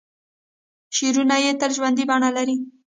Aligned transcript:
شعرونه 0.95 1.35
یې 1.43 1.51
تل 1.59 1.71
ژوندۍ 1.77 2.03
بڼه 2.09 2.29
لري. 2.37 2.57